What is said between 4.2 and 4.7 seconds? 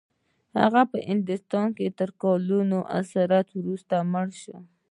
شو.